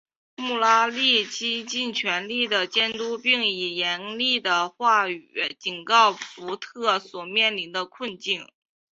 [0.37, 8.49] 穆拉利竭尽全力地监督并以严厉的话语警示福特所面临的困境。